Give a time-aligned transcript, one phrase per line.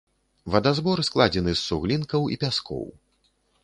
[0.55, 2.85] Вадазбор складзены з суглінкаў і пяскоў.